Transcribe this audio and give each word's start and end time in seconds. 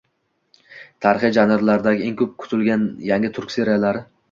Tarixiy 1.07 1.35
janrdagi 1.35 2.07
eng 2.09 2.17
ko‘p 2.23 2.33
kutilgan 2.45 2.89
yangi 3.13 3.35
turk 3.39 3.57
seriallari 3.61 4.07